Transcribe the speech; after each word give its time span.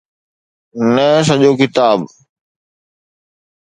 نه 0.93 1.07
سڄو 1.27 1.51
ڪتاب. 1.59 1.99